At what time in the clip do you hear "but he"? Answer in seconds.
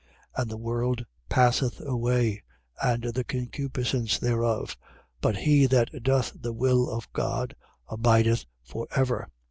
5.21-5.67